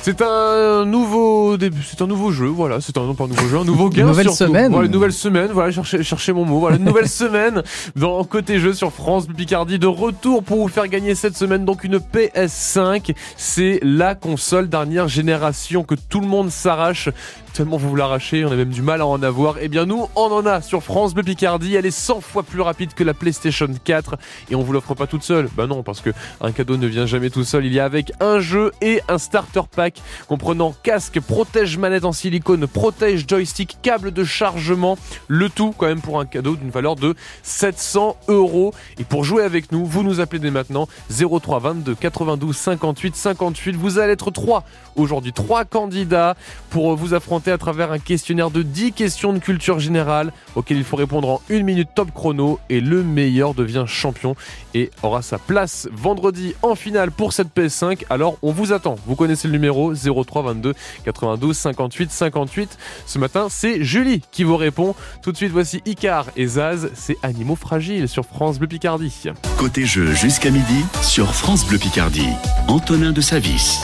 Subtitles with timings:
[0.00, 3.46] C'est un nouveau début, c'est un nouveau jeu, voilà, c'est un non pas un nouveau
[3.48, 4.02] jeu, un nouveau gain.
[4.02, 4.44] Une nouvelle surtout.
[4.44, 4.72] semaine.
[4.72, 7.62] Voilà, une nouvelle semaine, voilà, cherchez, cherchez mon mot, voilà, une nouvelle semaine
[7.94, 11.84] dans côté jeu sur France Picardie de retour pour vous faire gagner cette semaine donc
[11.84, 13.14] une PS5.
[13.36, 17.10] C'est la console dernière génération que tout le monde s'arrache.
[17.52, 19.56] Tellement vous vous l'arrachez, on a même du mal à en avoir.
[19.60, 21.74] Eh bien nous, on en a sur France Bleu Picardie.
[21.74, 24.16] Elle est 100 fois plus rapide que la PlayStation 4
[24.50, 25.48] et on vous l'offre pas toute seule.
[25.56, 26.10] Bah non, parce que
[26.40, 27.64] un cadeau ne vient jamais tout seul.
[27.66, 32.12] Il y a avec un jeu et un starter pack comprenant casque, protège manette en
[32.12, 34.96] silicone, protège joystick, câble de chargement.
[35.26, 38.74] Le tout quand même pour un cadeau d'une valeur de 700 euros.
[38.98, 43.76] Et pour jouer avec nous, vous nous appelez dès maintenant 03 22 92 58 58.
[43.76, 44.64] Vous allez être trois
[44.96, 46.36] aujourd'hui, trois candidats
[46.70, 50.84] pour vous affronter à travers un questionnaire de 10 questions de culture générale auxquelles il
[50.84, 54.34] faut répondre en une minute top chrono et le meilleur devient champion
[54.74, 58.04] et aura sa place vendredi en finale pour cette PS5.
[58.10, 58.96] Alors on vous attend.
[59.06, 60.74] Vous connaissez le numéro 03 22
[61.04, 62.78] 92 58 58.
[63.06, 64.94] Ce matin, c'est Julie qui vous répond.
[65.22, 66.90] Tout de suite, voici Icar et Zaz.
[66.94, 69.22] C'est Animaux fragiles sur France Bleu Picardie.
[69.56, 72.28] Côté jeu jusqu'à midi sur France Bleu Picardie.
[72.68, 73.80] Antonin de Savis.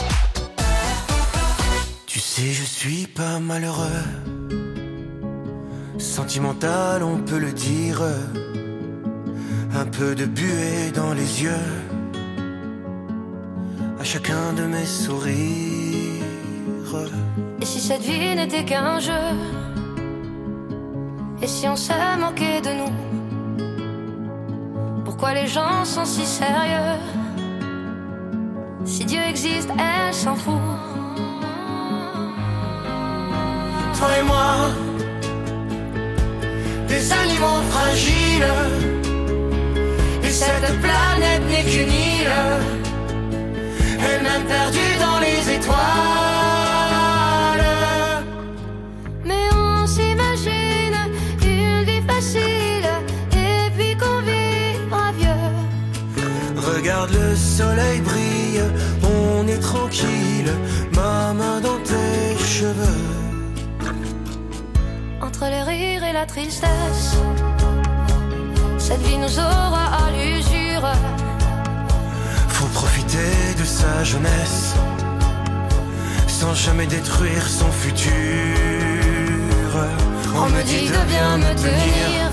[2.14, 4.04] Tu sais, je suis pas malheureux.
[5.98, 8.00] Sentimental, on peut le dire.
[9.74, 11.66] Un peu de buée dans les yeux.
[13.98, 16.22] À chacun de mes sourires.
[17.60, 19.24] Et si cette vie n'était qu'un jeu?
[21.42, 21.90] Et si on se
[22.20, 22.92] moquait de nous?
[25.04, 26.96] Pourquoi les gens sont si sérieux?
[28.84, 30.93] Si Dieu existe, elle s'en fout.
[33.98, 34.70] Toi et moi,
[36.88, 38.54] des animaux fragiles.
[40.24, 42.30] Et cette planète n'est qu'une île.
[44.06, 45.76] Elle-même perdue dans les étoiles.
[49.24, 50.98] Mais on s'imagine
[51.42, 52.88] une vie facile
[53.32, 55.54] Et puis qu'on vivra vieux
[56.56, 58.62] Regarde le soleil brille,
[59.02, 60.52] on est tranquille.
[60.94, 62.93] Ma main dans tes cheveux.
[65.44, 67.16] Entre les rires et la tristesse.
[68.78, 70.88] Cette vie nous aura à l'usure.
[72.48, 74.74] Faut profiter de sa jeunesse
[76.28, 78.12] sans jamais détruire son futur.
[80.34, 82.30] On me dit de bien me tenir.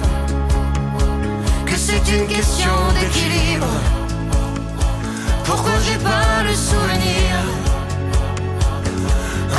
[1.65, 3.73] Que c'est une question d'équilibre.
[5.43, 7.31] Pourquoi j'ai pas le souvenir?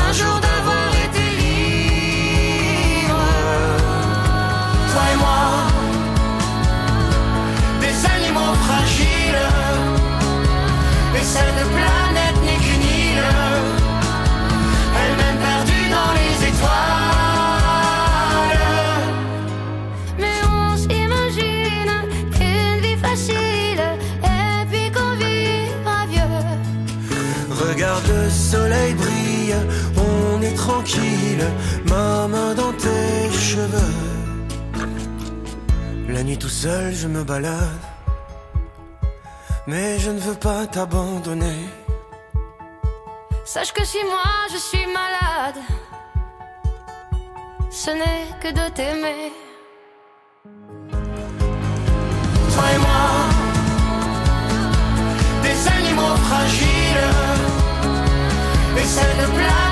[0.08, 0.41] Un jour
[4.92, 5.44] Toi et moi,
[7.80, 9.47] des animaux fragiles,
[11.16, 13.25] et cette planète n'est qu'une île,
[15.00, 16.72] elle-même perdue dans les étoiles.
[20.19, 21.94] Mais on s'imagine
[22.38, 23.82] une vie facile
[24.24, 26.42] Et puis qu'on vivra vieux
[27.66, 29.56] Regarde le soleil brille,
[29.97, 31.47] on est tranquille,
[31.88, 34.11] ma main dans tes cheveux.
[36.12, 37.84] La nuit tout seul, je me balade,
[39.66, 41.60] mais je ne veux pas t'abandonner.
[43.46, 45.58] Sache que si moi je suis malade
[47.70, 49.32] Ce n'est que de t'aimer.
[52.52, 53.08] Toi et moi,
[55.44, 57.10] des animaux fragiles,
[58.76, 59.72] et cette planète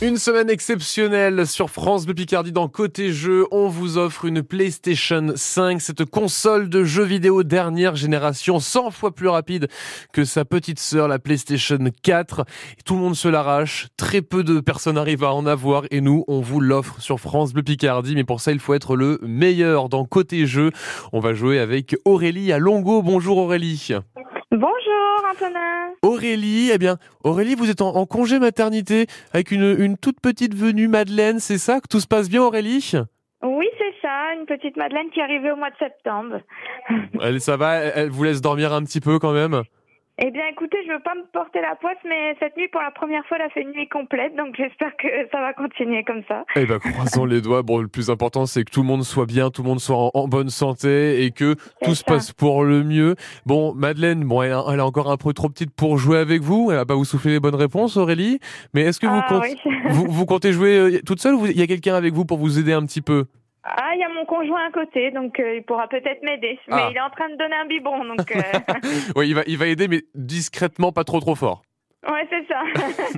[0.00, 3.46] Une semaine exceptionnelle sur France Bleu Picardie dans Côté Jeux.
[3.50, 9.12] On vous offre une PlayStation 5, cette console de jeux vidéo dernière génération, 100 fois
[9.12, 9.66] plus rapide
[10.12, 12.44] que sa petite sœur, la PlayStation 4.
[12.84, 13.88] tout le monde se l'arrache.
[13.96, 17.52] Très peu de personnes arrivent à en avoir et nous, on vous l'offre sur France
[17.52, 18.14] Bleu Picardie.
[18.14, 20.70] Mais pour ça, il faut être le meilleur dans Côté Jeux.
[21.12, 23.02] On va jouer avec Aurélie à Longo.
[23.02, 23.94] Bonjour Aurélie.
[24.50, 25.92] Bonjour Antonin.
[26.00, 30.88] Aurélie, eh bien, Aurélie, vous êtes en, congé maternité avec une, une, toute petite venue
[30.88, 31.82] Madeleine, c'est ça?
[31.82, 32.92] Que tout se passe bien Aurélie?
[33.42, 36.40] Oui, c'est ça, une petite Madeleine qui est arrivée au mois de septembre.
[37.20, 39.64] Elle, ça va, elle vous laisse dormir un petit peu quand même?
[40.20, 42.90] Eh bien, écoutez, je veux pas me porter la poisse, mais cette nuit, pour la
[42.90, 46.22] première fois, elle a fait une nuit complète, donc j'espère que ça va continuer comme
[46.26, 46.44] ça.
[46.56, 47.62] Eh ben, croisons les doigts.
[47.62, 50.10] Bon, le plus important, c'est que tout le monde soit bien, tout le monde soit
[50.14, 53.14] en, bonne santé et que tout se passe pour le mieux.
[53.46, 56.70] Bon, Madeleine, bon, elle, est encore un peu trop petite pour jouer avec vous.
[56.70, 58.40] Elle va pas vous souffler les bonnes réponses, Aurélie.
[58.74, 59.56] Mais est-ce que vous, ah, comptez,
[59.88, 62.38] vous, vous, comptez jouer euh, toute seule ou il y a quelqu'un avec vous pour
[62.38, 63.26] vous aider un petit peu?
[63.76, 66.58] Ah, il y a mon conjoint à côté, donc euh, il pourra peut-être m'aider.
[66.68, 66.88] Mais ah.
[66.90, 68.30] il est en train de donner un biberon, donc.
[68.34, 68.40] Euh.
[69.16, 71.62] oui, il va, il va aider, mais discrètement, pas trop trop fort.
[72.08, 72.62] Ouais, c'est ça.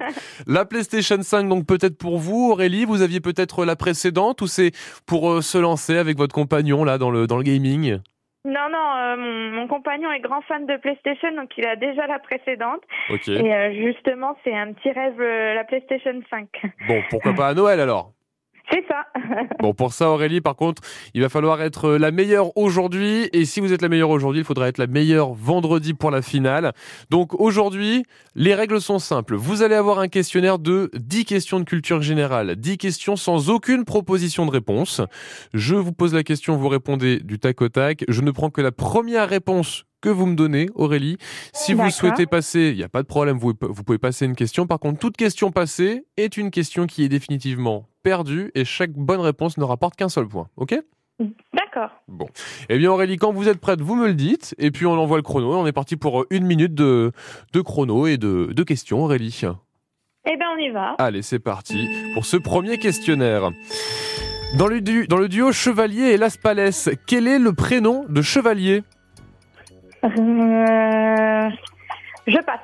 [0.46, 4.72] la PlayStation 5, donc peut-être pour vous, Aurélie, vous aviez peut-être la précédente ou c'est
[5.06, 7.98] pour euh, se lancer avec votre compagnon là dans le dans le gaming?
[8.46, 9.18] Non, non,
[9.52, 12.80] mon, compagnon est grand fan de PlayStation, donc il a déjà la précédente.
[13.10, 13.28] Ok.
[13.28, 16.48] Et justement, c'est un petit rêve, la PlayStation 5.
[16.88, 18.12] Bon, pourquoi pas à Noël alors?
[18.70, 19.06] C'est ça.
[19.60, 20.82] bon, pour ça, Aurélie, par contre,
[21.14, 23.28] il va falloir être la meilleure aujourd'hui.
[23.32, 26.22] Et si vous êtes la meilleure aujourd'hui, il faudra être la meilleure vendredi pour la
[26.22, 26.72] finale.
[27.10, 29.34] Donc aujourd'hui, les règles sont simples.
[29.34, 32.56] Vous allez avoir un questionnaire de 10 questions de culture générale.
[32.56, 35.00] 10 questions sans aucune proposition de réponse.
[35.54, 38.04] Je vous pose la question, vous répondez du tac au tac.
[38.08, 41.18] Je ne prends que la première réponse que vous me donnez, Aurélie.
[41.52, 44.34] Si vous souhaitez passer, il n'y a pas de problème, vous, vous pouvez passer une
[44.34, 44.66] question.
[44.66, 49.20] Par contre, toute question passée est une question qui est définitivement perdue et chaque bonne
[49.20, 50.48] réponse ne rapporte qu'un seul point.
[50.56, 50.74] OK?
[51.52, 51.90] D'accord.
[52.08, 52.26] Bon.
[52.70, 55.18] Eh bien Aurélie, quand vous êtes prête, vous me le dites et puis on envoie
[55.18, 55.54] le chrono.
[55.54, 57.12] On est parti pour une minute de,
[57.52, 59.42] de chrono et de, de questions, Aurélie.
[60.24, 60.94] Eh bien on y va.
[60.98, 63.50] Allez, c'est parti pour ce premier questionnaire.
[64.58, 68.82] Dans le, dans le duo Chevalier et Las Palès, quel est le prénom de Chevalier?
[70.02, 71.48] Euh,
[72.30, 72.60] je passe.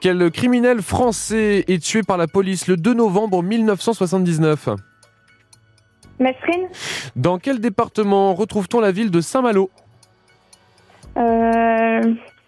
[0.00, 4.68] Quel criminel français est tué par la police le 2 novembre 1979
[6.18, 6.68] Mesrine?
[7.14, 9.70] Dans quel département retrouve-t-on la ville de Saint-Malo?
[11.16, 12.00] Euh,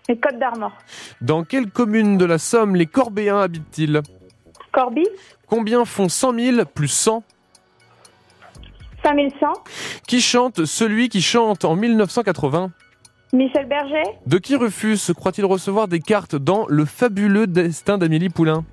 [0.09, 0.73] Les Côtes d'Armor.
[1.20, 4.00] Dans quelle commune de la Somme les Corbéens habitent-ils?
[4.73, 5.06] Corby?
[5.47, 7.23] Combien font 100 000 plus 100
[9.05, 9.53] 5100.
[10.06, 12.70] Qui chante celui qui chante en 1980
[13.32, 14.02] Michel Berger.
[14.26, 18.64] De qui Rufus croit-il recevoir des cartes dans Le fabuleux destin d'Amélie Poulain?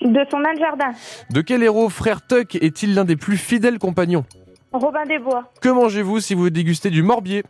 [0.00, 0.90] De son âne jardin.
[1.30, 4.24] De quel héros frère Tuck est-il l'un des plus fidèles compagnons?
[4.72, 5.44] Robin des Bois.
[5.60, 7.44] Que mangez-vous si vous dégustez du morbier?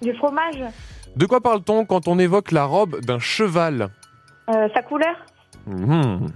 [0.00, 0.62] Du fromage.
[1.16, 3.88] De quoi parle-t-on quand on évoque la robe d'un cheval?
[4.48, 5.16] Euh, Sa couleur.
[5.66, 6.26] Mmh.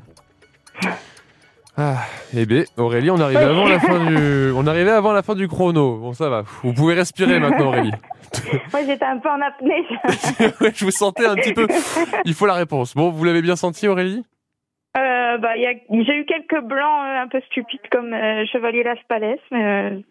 [1.82, 1.97] Ah,
[2.37, 5.49] eh bien, Aurélie, on arrivait avant la fin du, on arrivait avant la fin du
[5.49, 5.97] chrono.
[5.97, 6.43] Bon, ça va.
[6.62, 7.93] Vous pouvez respirer maintenant, Aurélie.
[8.73, 9.87] Moi, j'étais un peu en apnée.
[10.75, 11.67] je vous sentais un petit peu.
[12.27, 12.94] Il faut la réponse.
[12.94, 14.23] Bon, vous l'avez bien senti, Aurélie?
[14.99, 19.41] Euh, bah, j'ai eu quelques blancs euh, un peu stupides comme euh, Chevalier Las Palais,
[19.50, 20.03] mais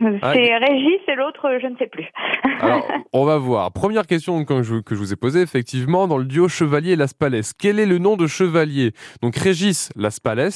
[0.00, 2.06] ah, c'est Régis et l'autre, je ne sais plus.
[2.60, 3.72] Alors, on va voir.
[3.72, 7.14] Première question que je, que je vous ai posée, effectivement, dans le duo Chevalier Las
[7.14, 7.40] Palais.
[7.58, 8.92] Quel est le nom de Chevalier?
[9.22, 10.48] Donc Régis Las Palais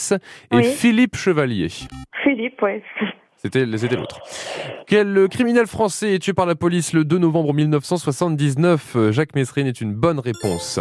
[0.53, 1.69] et Philippe Chevalier.
[2.23, 2.83] Philippe, ouais.
[3.37, 4.21] C'était l'autre.
[4.87, 9.81] Quel criminel français est tué par la police le 2 novembre 1979 Jacques Messrine est
[9.81, 10.79] une bonne réponse.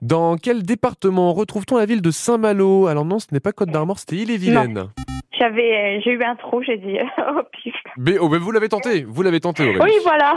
[0.00, 2.86] Dans quel département retrouve-t-on la ville de Saint-Malo?
[2.86, 4.90] Alors non, ce n'est pas Côte d'Armor, c'était Ille-et-Vilaine.
[5.40, 7.40] J'avais, euh, j'ai eu un trou, j'ai dit oh,
[7.96, 9.80] Mais, oh, mais vous l'avez tenté, vous l'avez tenté, Aurélie.
[9.82, 10.34] Oui, voilà.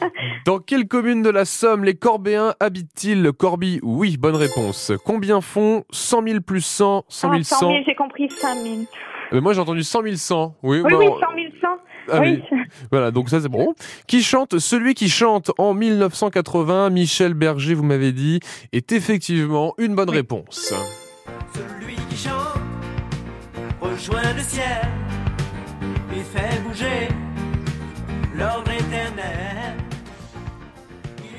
[0.46, 3.32] Dans quelle commune de la Somme les Corbéens habitent-ils?
[3.32, 4.92] Corby, oui, bonne réponse.
[5.04, 8.76] Combien font 100 000 plus 100, 100 000 100 000, j'ai compris 5 000.
[9.32, 10.54] Mais moi j'ai entendu 100 000 100.
[10.62, 11.20] Oui, oui, oui 100 000
[11.60, 11.68] 100.
[12.08, 12.42] Ah, oui.
[12.90, 13.74] Voilà, donc ça c'est bon.
[14.06, 18.40] Qui chante Celui qui chante en 1980, Michel Berger, vous m'avez dit,
[18.72, 20.72] est effectivement une bonne réponse.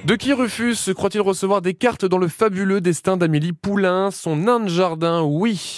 [0.06, 4.60] De qui Rufus croit-il recevoir des cartes dans le fabuleux destin d'Amélie Poulain, son nain
[4.60, 5.22] de jardin?
[5.22, 5.78] Oui.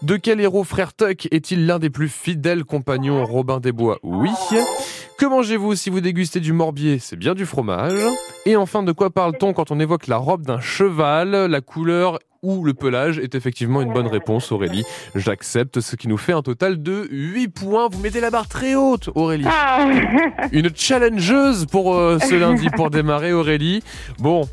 [0.00, 3.98] De quel héros frère Tuck est-il l'un des plus fidèles compagnons Robin des Bois?
[4.02, 4.30] Oui.
[5.18, 6.98] Que mangez-vous si vous dégustez du morbier?
[7.00, 8.00] C'est bien du fromage.
[8.46, 11.30] Et enfin, de quoi parle-t-on quand on évoque la robe d'un cheval?
[11.30, 14.84] La couleur ou le pelage est effectivement une bonne réponse, Aurélie.
[15.14, 17.88] J'accepte, ce qui nous fait un total de 8 points.
[17.90, 19.46] Vous mettez la barre très haute, Aurélie.
[19.48, 19.88] Ah.
[20.52, 23.82] Une challengeuse pour euh, ce lundi, pour démarrer, Aurélie.
[24.18, 24.46] Bon,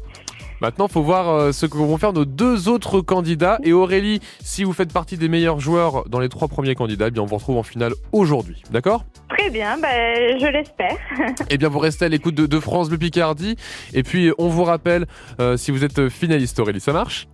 [0.62, 3.57] Maintenant, faut voir euh, ce que vont faire nos deux autres candidats.
[3.63, 7.12] Et Aurélie, si vous faites partie des meilleurs joueurs dans les trois premiers candidats, eh
[7.12, 8.62] bien on vous retrouve en finale aujourd'hui.
[8.69, 9.03] D'accord?
[9.27, 10.98] Très bien, ben, je l'espère.
[11.50, 13.55] Eh bien, vous restez à l'écoute de, de France Bleu Picardie.
[13.93, 15.07] Et puis, on vous rappelle
[15.39, 16.79] euh, si vous êtes finaliste, Aurélie.
[16.79, 17.27] Ça marche?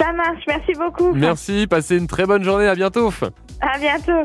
[0.00, 1.12] Ça marche, merci beaucoup.
[1.12, 2.66] Merci, passez une très bonne journée.
[2.66, 3.12] À bientôt.
[3.60, 4.22] À bientôt.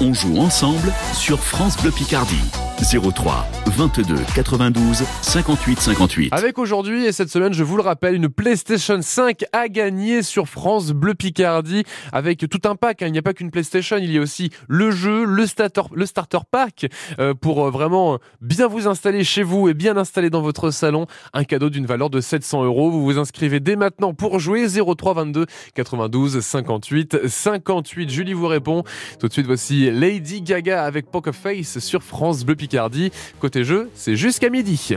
[0.00, 2.36] On joue ensemble sur France Bleu Picardie.
[2.78, 6.32] 03 22 92 58 58.
[6.32, 10.46] Avec aujourd'hui et cette semaine, je vous le rappelle, une PlayStation 5 à gagner sur
[10.46, 13.00] France Bleu Picardie avec tout un pack.
[13.02, 13.06] hein.
[13.06, 15.80] Il n'y a pas qu'une PlayStation, il y a aussi le jeu, le starter,
[16.50, 16.86] pack
[17.18, 21.06] euh, pour euh, vraiment bien vous installer chez vous et bien installer dans votre salon.
[21.32, 22.90] Un cadeau d'une valeur de 700 euros.
[22.90, 28.10] Vous vous inscrivez dès maintenant pour jouer 03 22 92 58 58.
[28.10, 28.84] Julie vous répond.
[29.18, 33.10] Tout de suite, voici Lady Gaga avec Poker Face sur France Bleu Picardie.
[33.40, 34.96] Côté jeu, c'est jusqu'à midi.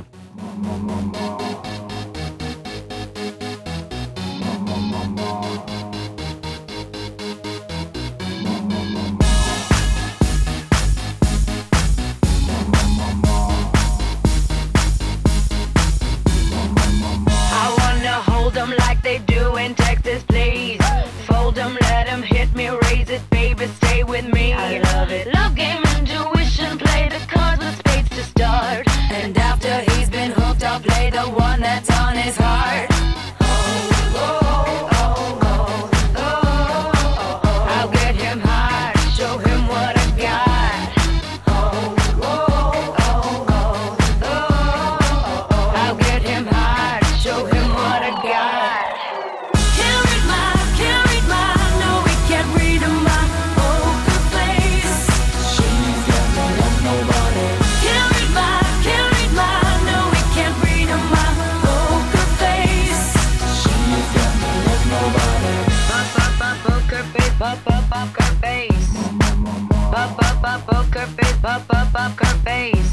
[71.68, 72.89] Face, pop, pop, poker face.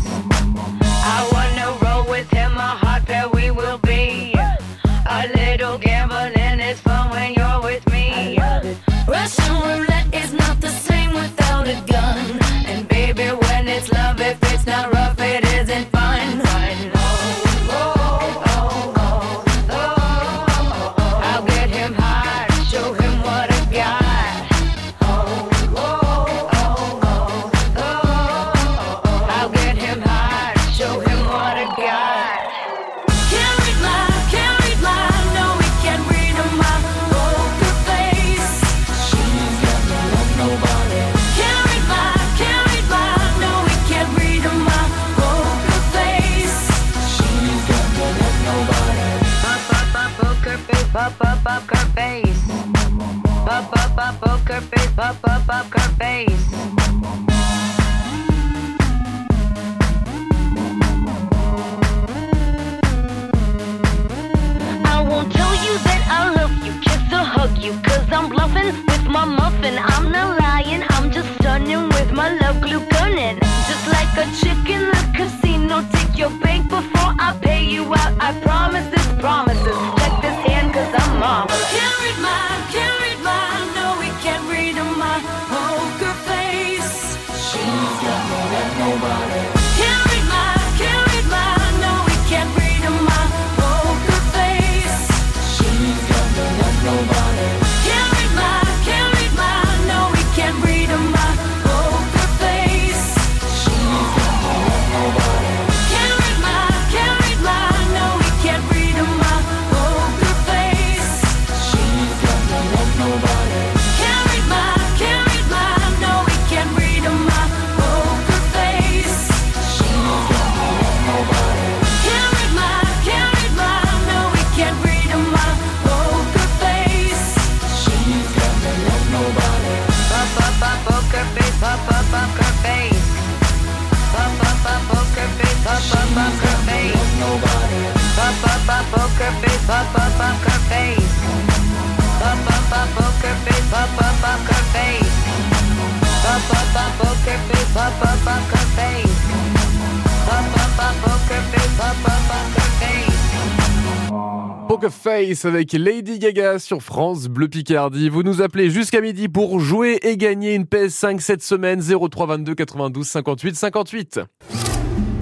[154.90, 158.08] Face, avec Lady Gaga sur France Bleu Picardie.
[158.08, 162.54] Vous nous appelez jusqu'à midi pour jouer et gagner une PS5 cette semaine 03 22
[162.54, 164.20] 92 58 58.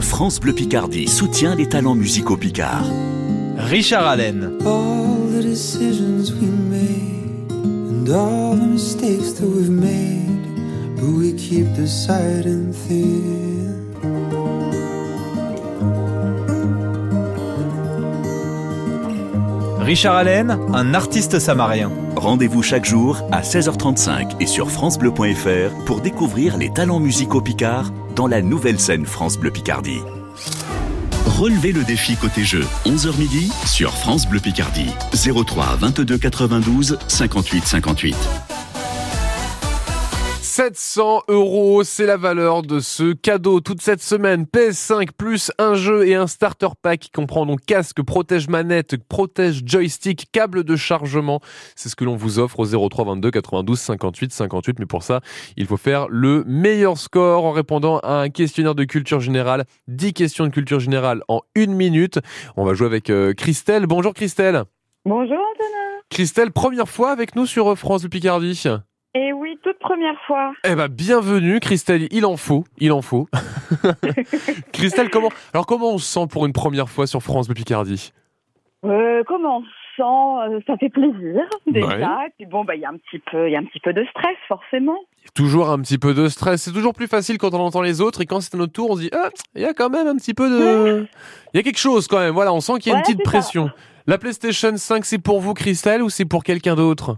[0.00, 2.86] France Bleu Picardie soutient les talents musicaux picards.
[3.56, 4.58] Richard Allen.
[4.64, 11.72] all the decisions we made and all the mistakes that we've made, but we keep
[11.74, 13.43] deciding thin.
[19.84, 21.92] Richard Allen, un artiste samarien.
[22.16, 28.26] Rendez-vous chaque jour à 16h35 et sur francebleu.fr pour découvrir les talents musicaux picards dans
[28.26, 30.00] la nouvelle scène France Bleu Picardie.
[31.26, 34.88] Relevez le défi côté jeu, 11h midi sur France Bleu Picardie.
[35.12, 38.16] 03 22 92 58 58.
[40.56, 44.44] 700 euros, c'est la valeur de ce cadeau toute cette semaine.
[44.44, 49.62] PS5 plus un jeu et un starter pack qui comprend donc casque, protège manette, protège
[49.66, 51.40] joystick, câble de chargement.
[51.74, 54.78] C'est ce que l'on vous offre au 03 22 92 58 58.
[54.78, 55.22] Mais pour ça,
[55.56, 59.64] il faut faire le meilleur score en répondant à un questionnaire de culture générale.
[59.88, 62.20] 10 questions de culture générale en une minute.
[62.56, 63.86] On va jouer avec euh, Christelle.
[63.86, 64.62] Bonjour Christelle.
[65.04, 66.00] Bonjour Antonin.
[66.10, 68.54] Christelle, première fois avec nous sur France du Picardie.
[69.16, 70.52] Et oui, toute première fois.
[70.64, 72.08] Eh ben, bienvenue, Christelle.
[72.10, 73.28] Il en faut, il en faut.
[74.72, 78.12] Christelle, comment, alors comment on se sent pour une première fois sur France de Picardie?
[78.84, 79.66] Euh, comment on se
[79.96, 80.54] sent?
[80.56, 81.86] Euh, Ça fait plaisir déjà.
[81.86, 82.26] Ouais.
[82.26, 83.78] Et puis bon, bah il y a un petit peu, il y a un petit
[83.78, 84.98] peu de stress forcément.
[85.34, 86.62] Toujours un petit peu de stress.
[86.62, 88.90] C'est toujours plus facile quand on entend les autres et quand c'est à notre tour,
[88.90, 91.06] on se dit ah, il y a quand même un petit peu de,
[91.52, 92.34] il y a quelque chose quand même.
[92.34, 93.30] Voilà, on sent qu'il y a une petite ça.
[93.30, 93.70] pression.
[94.08, 97.16] La PlayStation 5, c'est pour vous, Christelle, ou c'est pour quelqu'un d'autre?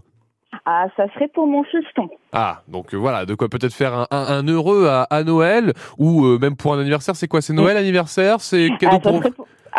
[0.69, 2.09] Ah, ça serait pour mon fiston.
[2.33, 5.71] Ah, donc euh, voilà, de quoi peut-être faire un, un- un heureux à, à Noël
[5.97, 7.15] ou euh, même pour un anniversaire.
[7.15, 7.41] C'est quoi?
[7.41, 8.41] C'est Noël, anniversaire?
[8.41, 9.21] C'est cadeau Ah, pour...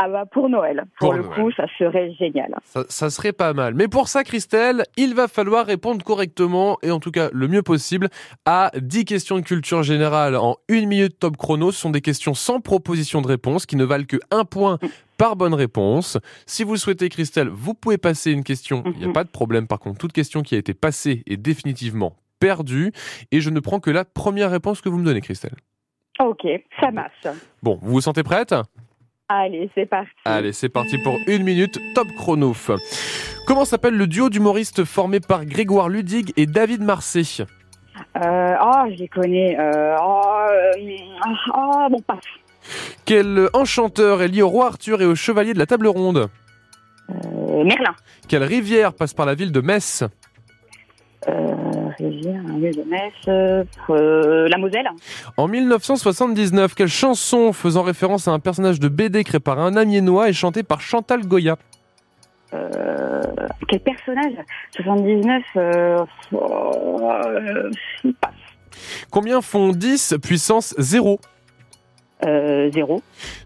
[0.00, 0.84] ah bah pour Noël.
[0.98, 1.34] Pour, Pour le Noël.
[1.34, 2.54] coup, ça serait génial.
[2.64, 3.74] Ça, ça serait pas mal.
[3.74, 7.62] Mais pour ça, Christelle, il va falloir répondre correctement et en tout cas le mieux
[7.62, 8.08] possible
[8.44, 11.72] à 10 questions de culture générale en une minute top chrono.
[11.72, 14.78] Ce sont des questions sans proposition de réponse qui ne valent que un point
[15.16, 16.16] par bonne réponse.
[16.46, 18.84] Si vous le souhaitez, Christelle, vous pouvez passer une question.
[18.86, 19.12] Il n'y a Mhm.
[19.14, 19.66] pas de problème.
[19.66, 22.92] Par contre, toute question qui a été passée est définitivement perdue.
[23.32, 25.56] Et je ne prends que la première réponse que vous me donnez, Christelle.
[26.20, 26.46] Ok,
[26.80, 27.26] ça marche.
[27.64, 28.54] Bon, vous vous sentez prête?
[29.28, 30.10] Allez, c'est parti.
[30.24, 32.54] Allez, c'est parti pour une minute, top chrono.
[33.46, 37.44] Comment s'appelle le duo d'humoristes formé par Grégoire Ludig et David Marseille
[38.16, 39.58] Euh, oh, je les connais.
[39.58, 40.72] Euh, oh, euh,
[41.54, 42.18] oh, bon, passe.
[43.04, 46.28] Quel enchanteur est lié au roi Arthur et au chevalier de la table ronde?
[47.10, 47.94] Euh, Merlin.
[48.28, 50.04] Quelle rivière passe par la ville de Metz?
[51.28, 51.54] Euh,
[51.98, 53.12] Rivière, un lieu de Metz.
[53.28, 54.88] Euh, euh, la Moselle.
[55.36, 60.28] En 1979, quelle chanson faisant référence à un personnage de BD créé par un amiénois
[60.28, 61.56] est chantée par Chantal Goya?
[62.54, 63.22] Euh,
[63.68, 64.32] quel personnage?
[64.76, 65.42] 79.
[65.56, 65.98] Euh.
[69.10, 71.20] Combien font 10 puissance 0
[72.24, 73.02] Euh, zéro.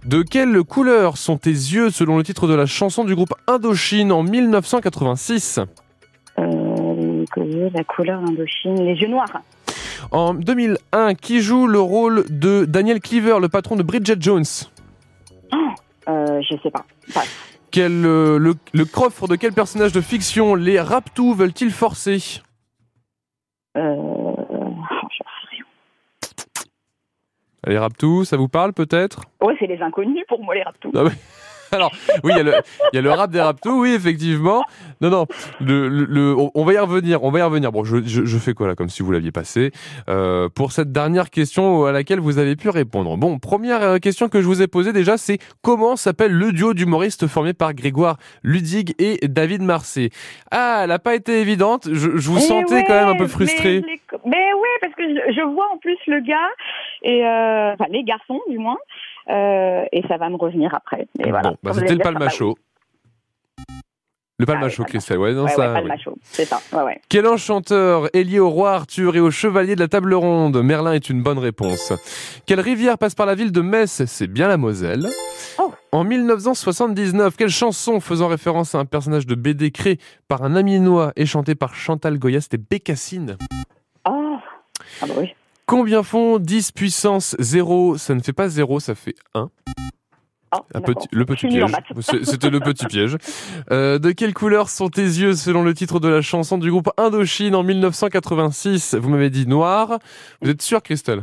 [0.06, 4.12] De quelle couleur sont tes yeux selon le titre de la chanson du groupe Indochine
[4.12, 5.60] en 1986
[7.36, 8.84] La couleur d'Indochine.
[8.84, 9.40] Les yeux noirs.
[10.10, 14.44] En 2001, qui joue le rôle de Daniel Cleaver, le patron de Bridget Jones?
[16.08, 16.84] Euh, je sais pas.
[17.14, 17.30] Passe.
[17.70, 22.42] Quel, euh, le, le coffre de quel personnage de fiction les Raptous veulent-ils forcer?
[23.78, 24.36] Euh, oh,
[24.90, 25.64] j'en sais rien.
[27.66, 29.22] Les Raptous, ça vous parle peut-être?
[29.40, 30.90] Ouais, c'est les inconnus pour moi, les raptous.
[30.94, 31.04] Ah
[31.76, 31.90] Alors,
[32.24, 32.54] oui, il y, a le-
[32.92, 34.62] il y a le rap des Raptous, oui, effectivement.
[35.00, 35.26] Non, non,
[35.60, 37.72] le, le- le- on- va y revenir, on va y revenir.
[37.72, 39.72] Bon, je, je- je fais quoi là, comme si vous l'aviez passé?
[40.08, 43.16] Euh, Pour cette dernière question à laquelle vous avez pu répondre.
[43.16, 46.74] Bon, première euh, question que je vous ai posée déjà, c'est comment s'appelle le duo
[46.74, 50.10] d'humoristes formé par Grégoire Ludig et David Marseille?
[50.50, 53.16] Ah, elle n'a pas été évidente, je, je vous Eh sentais ouais, quand même un
[53.16, 53.82] peu Mais, frustré.
[54.10, 56.36] co- mais ouais, parce que je, je vois en plus le gars,
[57.02, 58.76] et euh, enfin les garçons du moins,
[59.28, 61.08] euh, et ça va me revenir après.
[61.18, 61.50] Et voilà.
[61.50, 62.56] Bon, bah, c'était le dire, ça va, palmacho.
[64.38, 65.74] Le palmacho, ouais, Christelle, ouais, non, Ouais, ça.
[65.74, 65.88] ouais,
[66.22, 66.60] c'est ça.
[67.08, 70.94] Quel enchanteur est lié au roi Arthur et au chevalier de la table ronde Merlin
[70.94, 71.92] est une bonne réponse.
[72.46, 74.04] Quelle rivière passe par la ville de Metz?
[74.06, 75.08] C'est bien la Moselle.
[75.58, 75.72] Oh.
[75.92, 81.12] En 1979, quelle chanson faisant référence à un personnage de BD créé par un aminois
[81.14, 83.36] et chanté par Chantal Goya C'était Bécassine?
[84.08, 84.38] Oh,
[85.02, 85.34] ah bah oui.
[85.72, 89.48] Combien font 10 puissance 0 Ça ne fait pas 0, ça fait 1.
[90.54, 91.72] Oh, Un petit, le petit piège.
[92.24, 93.16] C'était le petit piège.
[93.70, 96.90] Euh, de quelle couleur sont tes yeux selon le titre de la chanson du groupe
[96.98, 99.98] Indochine en 1986 Vous m'avez dit noir.
[100.42, 101.22] Vous êtes sûr, Christelle?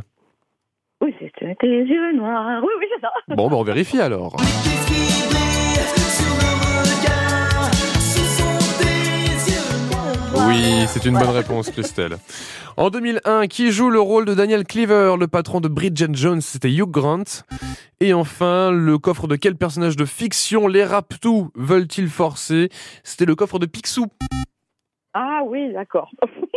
[1.00, 2.60] Oui, c'était tes yeux noirs.
[2.60, 3.12] Oui, oui, c'est ça.
[3.36, 4.36] Bon, ben on vérifie alors.
[10.46, 12.16] Oui, c'est une bonne réponse, Christelle.
[12.76, 16.70] En 2001, qui joue le rôle de Daniel Cleaver, le patron de Bridget Jones C'était
[16.70, 17.44] Hugh Grant.
[18.00, 22.68] Et enfin, le coffre de quel personnage de fiction les Raptous veulent-ils forcer?
[23.02, 24.06] C'était le coffre de Picsou.
[25.14, 26.10] Ah oui, d'accord.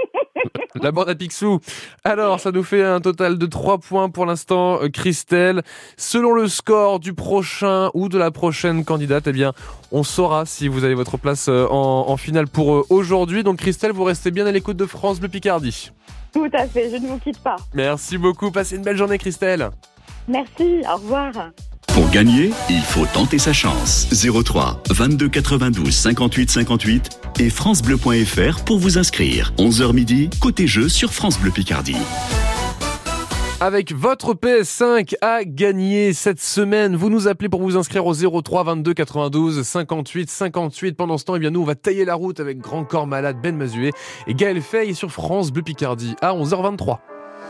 [0.82, 1.60] La bande à Picsou.
[2.03, 5.62] Alors, ça nous fait un total de 3 points pour l'instant, euh, Christelle.
[5.97, 9.53] Selon le score du prochain ou de la prochaine candidate, eh bien,
[9.91, 13.43] on saura si vous avez votre place euh, en, en finale pour euh, aujourd'hui.
[13.43, 15.91] Donc, Christelle, vous restez bien à l'écoute de France Bleu Picardie.
[16.34, 17.58] Tout à fait, je ne vous quitte pas.
[17.73, 18.51] Merci beaucoup.
[18.51, 19.69] Passez une belle journée, Christelle.
[20.27, 21.32] Merci, au revoir.
[21.93, 24.08] Pour gagner, il faut tenter sa chance.
[24.12, 29.53] 03 22 92 58 58 et francebleu.fr pour vous inscrire.
[29.60, 31.95] 11h midi, côté jeu sur France Bleu Picardie.
[33.60, 38.63] Avec votre PS5 à gagner cette semaine, vous nous appelez pour vous inscrire au 03
[38.63, 40.97] 22 92 58 58.
[40.97, 43.38] Pendant ce temps, eh bien nous on va tailler la route avec Grand Corps Malade,
[43.39, 43.91] Ben Mazué
[44.25, 46.97] et Gaël Fay sur France Bleu Picardie à 11h23.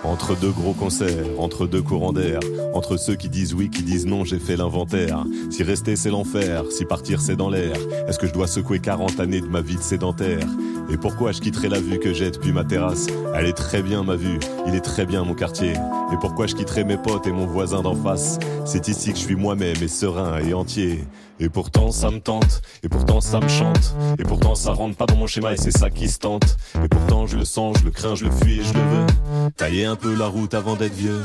[0.04, 2.40] Entre deux gros concerts, entre deux courants d'air,
[2.74, 5.24] entre ceux qui disent oui, qui disent non, j'ai fait l'inventaire.
[5.50, 7.76] Si rester c'est l'enfer, si partir c'est dans l'air,
[8.08, 10.46] est-ce que je dois secouer 40 années de ma vie de sédentaire?
[10.92, 13.08] Et pourquoi je quitterai la vue que j'ai depuis ma terrasse?
[13.34, 15.72] Elle est très bien ma vue, il est très bien mon quartier.
[15.72, 18.40] Et pourquoi je quitterai mes potes et mon voisin d'en face?
[18.66, 21.06] C'est ici que je suis moi-même et serein et entier.
[21.40, 25.06] Et pourtant ça me tente, et pourtant ça me chante, et pourtant ça rentre pas
[25.06, 26.58] dans mon schéma et c'est ça qui se tente.
[26.84, 29.52] Et pourtant je le sens, je le crains, je le fuis et je le veux.
[29.58, 31.24] Tailler un peu la route avant d'être vieux.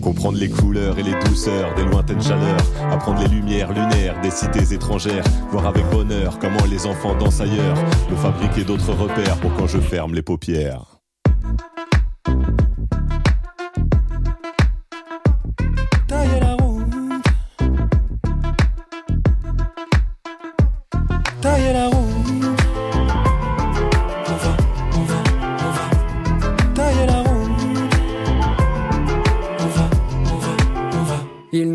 [0.00, 2.60] Comprendre les couleurs et les douceurs des lointaines chaleurs,
[2.90, 7.76] apprendre les lumières lunaires des cités étrangères, voir avec bonheur comment les enfants dansent ailleurs,
[8.10, 11.00] me fabriquer d'autres repères pour quand je ferme les paupières.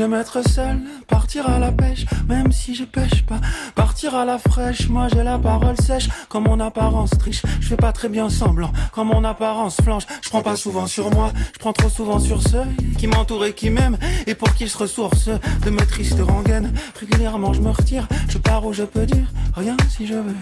[0.00, 3.38] J'aime être seul, partir à la pêche, même si je pêche pas.
[3.74, 7.42] Partir à la fraîche, moi j'ai la parole sèche, comme mon apparence triche.
[7.60, 10.04] Je fais pas très bien semblant, comme mon apparence flanche.
[10.22, 12.64] Je prends pas souvent sur moi, je prends trop souvent sur ceux
[12.96, 16.72] qui m'entourent et qui m'aiment, et pour qu'ils se ressourcent de mes tristes rengaines.
[16.98, 20.36] Régulièrement je me retire, je pars où je peux dire rien si je veux.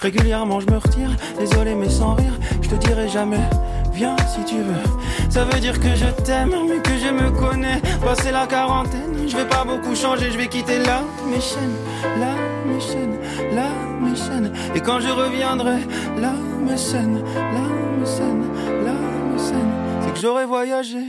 [0.00, 3.48] Régulièrement je me retire, désolé mais sans rire, je te dirai jamais.
[3.96, 5.30] Viens si tu veux.
[5.30, 7.80] Ça veut dire que je t'aime, mais que je me connais.
[8.04, 11.78] Passé la quarantaine, je vais pas beaucoup changer, je vais quitter là mes chaînes,
[12.20, 12.34] là
[12.66, 13.18] mes chaînes,
[13.54, 13.68] là
[14.02, 14.52] mes chaînes.
[14.74, 15.78] Et quand je reviendrai,
[16.20, 17.66] là mes scènes, là
[17.98, 18.44] mes scènes,
[18.84, 18.92] là
[19.32, 21.04] mes scènes, c'est que j'aurai voyagé.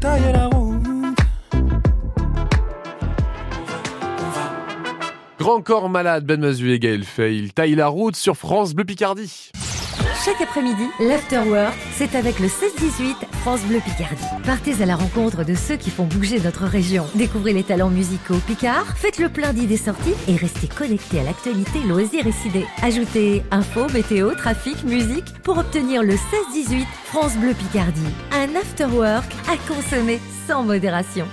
[0.00, 0.55] Tailler la.
[5.46, 8.84] Grand corps malade, Ben Mazu et Gaël Fay, ils taillent la route sur France Bleu
[8.84, 9.52] Picardie.
[10.24, 14.24] Chaque après-midi, l'Afterwork, c'est avec le 16-18 France Bleu Picardie.
[14.44, 17.06] Partez à la rencontre de ceux qui font bouger notre région.
[17.14, 21.78] Découvrez les talents musicaux Picard, faites le plein d'idées sorties et restez connectés à l'actualité
[21.86, 22.66] loisirs et idées.
[22.82, 28.00] Ajoutez info, météo, trafic, musique pour obtenir le 16-18 France Bleu Picardie.
[28.32, 31.28] Un Afterwork à consommer sans modération.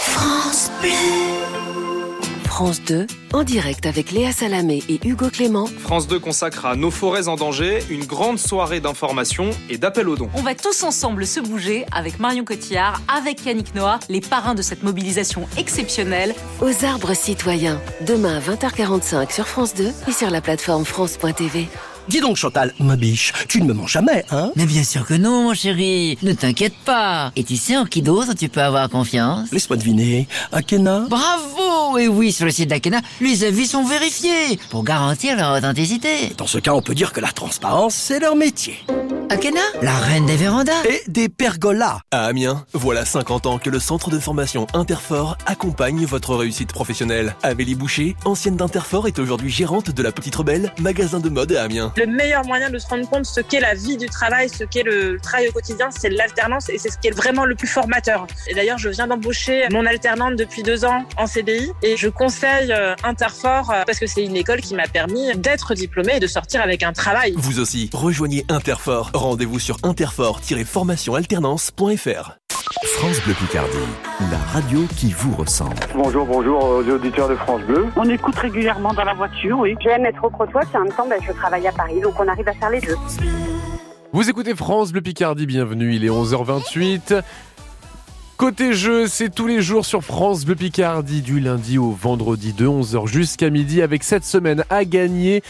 [0.00, 1.61] France Bleu.
[2.62, 5.66] France 2, en direct avec Léa Salamé et Hugo Clément.
[5.66, 10.14] France 2 consacre à nos forêts en danger une grande soirée d'information et d'appel aux
[10.14, 10.30] dons.
[10.34, 14.62] On va tous ensemble se bouger avec Marion Cotillard, avec Yannick Noah, les parrains de
[14.62, 16.36] cette mobilisation exceptionnelle.
[16.60, 21.66] Aux arbres citoyens, demain à 20h45 sur France 2 et sur la plateforme France.tv.
[22.08, 24.50] Dis donc Chantal, ma biche, tu ne me mens jamais, hein?
[24.56, 26.18] Mais bien sûr que non, mon chéri.
[26.22, 27.32] Ne t'inquiète pas.
[27.36, 29.50] Et tu sais en qui d'autre tu peux avoir confiance?
[29.52, 30.26] Laisse-moi deviner.
[30.50, 31.06] Akena?
[31.08, 36.32] Bravo Et oui, sur le site d'Akena, les avis sont vérifiés pour garantir leur authenticité.
[36.36, 38.78] Dans ce cas, on peut dire que la transparence, c'est leur métier.
[39.30, 39.60] Akena?
[39.80, 42.00] La reine des vérandas Et des pergolas.
[42.10, 47.34] À Amiens, voilà 50 ans que le centre de formation Interfort accompagne votre réussite professionnelle.
[47.42, 51.62] Amélie Boucher, ancienne d'Interfort, est aujourd'hui gérante de la Petite Rebelle, magasin de mode à
[51.62, 51.91] Amiens.
[51.96, 54.82] Le meilleur moyen de se rendre compte ce qu'est la vie du travail, ce qu'est
[54.82, 58.26] le travail au quotidien, c'est l'alternance et c'est ce qui est vraiment le plus formateur.
[58.48, 62.72] Et d'ailleurs, je viens d'embaucher mon alternante depuis deux ans en CDI et je conseille
[62.72, 66.26] euh, Interfort euh, parce que c'est une école qui m'a permis d'être diplômée et de
[66.26, 67.34] sortir avec un travail.
[67.36, 69.10] Vous aussi, rejoignez Interfort.
[69.14, 72.41] Rendez-vous sur interfort-formationalternance.fr.
[72.70, 73.76] France Bleu Picardie,
[74.30, 75.74] la radio qui vous ressemble.
[75.94, 77.86] Bonjour, bonjour aux auditeurs de France Bleu.
[77.96, 79.74] On écoute régulièrement dans la voiture, oui.
[79.80, 82.28] J'aime être au Crotoy, puis en même temps, ben, je travaille à Paris, donc on
[82.28, 82.94] arrive à faire les deux.
[84.12, 87.22] Vous écoutez France Bleu Picardie, bienvenue, il est 11h28.
[88.36, 92.66] Côté jeu, c'est tous les jours sur France Bleu Picardie, du lundi au vendredi de
[92.66, 95.42] 11h jusqu'à midi, avec cette semaine à gagner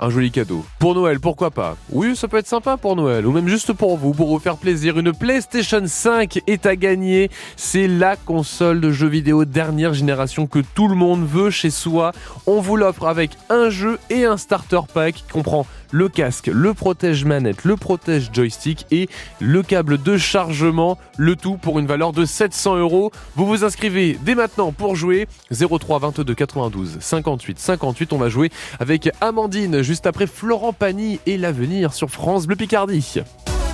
[0.00, 0.64] un joli cadeau.
[0.78, 1.76] Pour Noël, pourquoi pas?
[1.90, 4.56] Oui, ça peut être sympa pour Noël, ou même juste pour vous, pour vous faire
[4.56, 4.98] plaisir.
[4.98, 7.30] Une PlayStation 5 est à gagner.
[7.56, 12.12] C'est la console de jeux vidéo dernière génération que tout le monde veut chez soi.
[12.46, 16.74] On vous l'offre avec un jeu et un starter pack qui comprend le casque, le
[16.74, 19.08] protège manette, le protège joystick et
[19.40, 23.10] le câble de chargement, le tout pour une valeur de 700 euros.
[23.36, 28.12] Vous vous inscrivez dès maintenant pour jouer 03 22 92 58 58.
[28.12, 33.22] On va jouer avec Amandine juste après Florent Pagny et l'avenir sur France Bleu Picardie.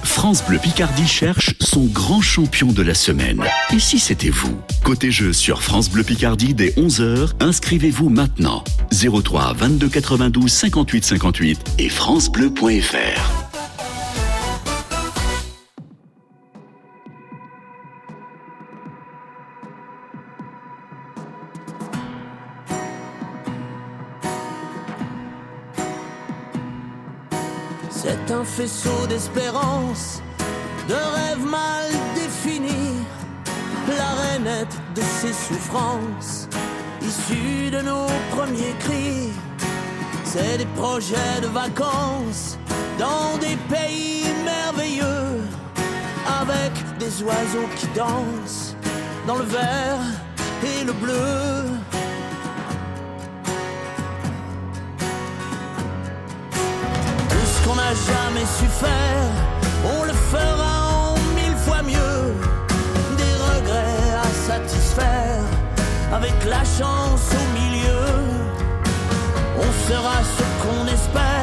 [0.05, 3.42] France Bleu Picardie cherche son grand champion de la semaine.
[3.74, 8.62] Et si c'était vous Côté jeu sur France Bleu Picardie dès 11h, inscrivez-vous maintenant.
[8.92, 13.53] 03 22 92 58 58 et francebleu.fr.
[28.04, 30.20] C'est un faisceau d'espérance,
[30.88, 33.00] de rêves mal définis,
[33.88, 36.46] la rainette de ses souffrances,
[37.00, 39.32] issue de nos premiers cris.
[40.22, 42.58] C'est des projets de vacances
[42.98, 45.40] dans des pays merveilleux,
[46.42, 48.76] avec des oiseaux qui dansent
[49.26, 50.04] dans le vert
[50.62, 51.73] et le bleu.
[58.44, 58.85] Jamais
[59.85, 62.35] on le fera en mille fois mieux.
[63.16, 65.42] Des regrets à satisfaire,
[66.12, 68.07] avec la chance au milieu.
[69.59, 71.33] On sera ce qu'on espère,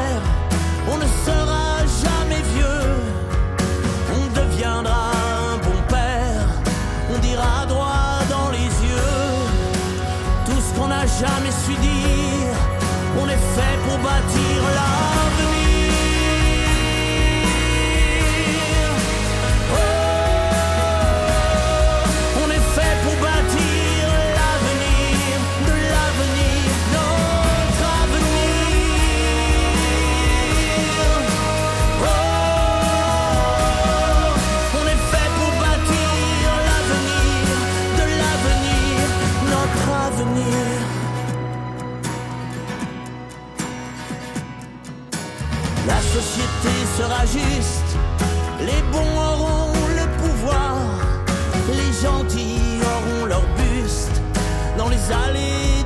[46.22, 47.96] société sera juste,
[48.60, 50.76] les bons auront le pouvoir,
[51.68, 54.22] les gentils auront leur buste.
[54.78, 55.81] Dans les allées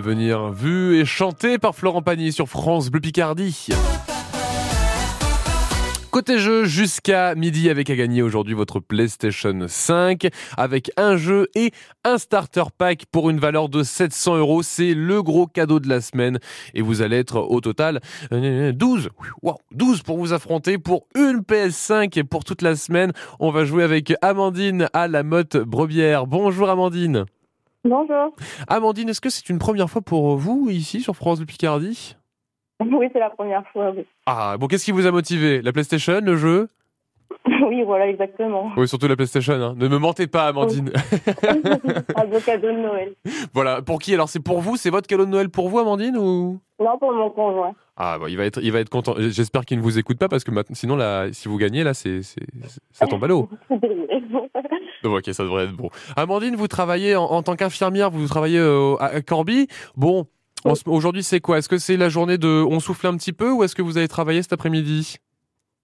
[0.00, 3.66] L'avenir vu et chanté par Florent Pagny sur France Bleu Picardie.
[6.10, 11.72] Côté jeu, jusqu'à midi avec à gagner aujourd'hui votre PlayStation 5 avec un jeu et
[12.02, 14.62] un starter pack pour une valeur de 700 euros.
[14.62, 16.38] C'est le gros cadeau de la semaine
[16.72, 18.00] et vous allez être au total
[18.32, 19.10] euh, 12.
[19.42, 23.12] Wow, 12 pour vous affronter pour une PS5 et pour toute la semaine.
[23.38, 26.26] On va jouer avec Amandine à la motte Brebière.
[26.26, 27.26] Bonjour Amandine.
[27.84, 28.34] Bonjour.
[28.68, 32.16] Amandine, est-ce que c'est une première fois pour vous ici sur France de Picardie?
[32.82, 34.06] Oui, c'est la première fois, oui.
[34.24, 35.60] Ah, bon, qu'est-ce qui vous a motivé?
[35.60, 36.68] La PlayStation, le jeu?
[37.46, 38.72] Oui, voilà, exactement.
[38.76, 39.52] Oui, surtout la PlayStation.
[39.54, 39.74] hein.
[39.76, 40.90] Ne me mentez pas, Amandine.
[42.16, 43.14] Un beau cadeau de Noël.
[43.54, 44.14] voilà, pour qui?
[44.14, 46.58] Alors, c'est pour vous C'est votre cadeau de Noël pour vous, Amandine ou?
[46.80, 47.74] Non, pour mon conjoint.
[47.96, 49.14] Ah, bon, il va être, il va être content.
[49.18, 52.22] J'espère qu'il ne vous écoute pas parce que sinon, là, si vous gagnez, là, c'est,
[52.22, 52.40] c'est-
[52.92, 53.48] ça tombe à l'eau.
[55.02, 55.90] Donc, ok, ça devrait être bon.
[56.16, 59.66] Amandine, vous travaillez en, en tant qu'infirmière, vous travaillez euh, à Corby.
[59.96, 60.26] Bon,
[60.86, 61.58] aujourd'hui, c'est quoi?
[61.58, 63.98] Est-ce que c'est la journée de on souffle un petit peu ou est-ce que vous
[63.98, 65.16] allez travailler cet après-midi?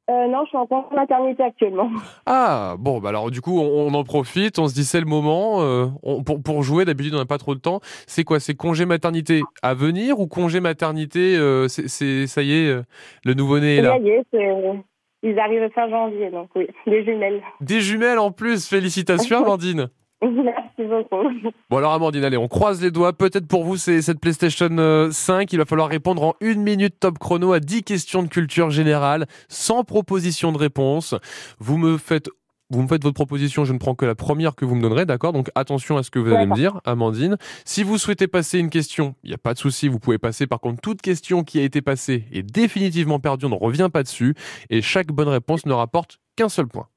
[0.09, 1.91] Euh, non, je suis en congé maternité actuellement.
[2.27, 5.07] Ah, bon, bah alors du coup, on, on en profite, on se dit c'est le
[5.07, 5.63] moment.
[5.63, 7.81] euh, on- pour, pour jouer, d'habitude, on n'a pas trop de temps.
[8.07, 8.39] C'est quoi?
[8.39, 12.77] C'est congé maternité à venir ou congé maternité euh, c'est, Ça y est,
[13.25, 14.85] le nouveau-né est là Ça y est, c'est-
[15.23, 17.43] Ils arrivent fin janvier, donc oui, des jumelles.
[17.61, 19.89] Des jumelles en plus, félicitations, Amandine
[20.23, 21.29] Merci beaucoup.
[21.69, 23.13] Bon alors Amandine, allez, on croise les doigts.
[23.13, 25.53] Peut-être pour vous, c'est cette PlayStation euh, 5.
[25.53, 29.27] Il va falloir répondre en une minute top chrono à 10 questions de culture générale,
[29.49, 31.15] sans proposition de réponse.
[31.59, 32.31] Vous me faites...
[32.69, 35.07] Vous me faites votre proposition, je ne prends que la première que vous me donnerez,
[35.07, 35.33] d'accord?
[35.33, 37.37] Donc attention à ce que vous allez me dire, Amandine.
[37.65, 40.49] Si vous souhaitez passer une question, il n'y a pas de souci, vous pouvez passer.
[40.49, 44.03] Par contre, toute question qui a été passée est définitivement perdue, on ne revient pas
[44.03, 44.35] dessus.
[44.69, 46.89] Et chaque bonne réponse ne rapporte qu'un seul point.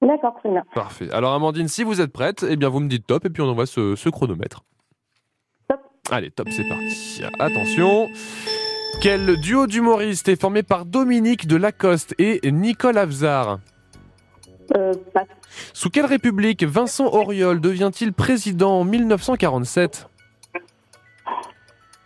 [0.00, 0.62] D'accord, très bien.
[0.74, 1.10] Parfait.
[1.10, 3.48] Alors Amandine, si vous êtes prête, eh bien vous me dites top et puis on
[3.48, 4.64] envoie ce, ce chronomètre.
[6.10, 7.20] Allez, top, c'est parti.
[7.38, 8.08] Attention.
[9.02, 13.58] Quel duo d'humoristes est formé par Dominique de Lacoste et Nicole Avzar?
[14.76, 15.26] Euh, passe.
[15.72, 20.08] Sous quelle république Vincent Auriol devient-il président en 1947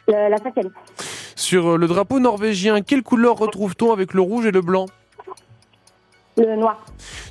[0.09, 0.70] Le- la cinquième.
[1.35, 4.87] Sur le drapeau norvégien, quelle couleur retrouve-t-on avec le rouge et le blanc?
[6.37, 6.85] Le noir.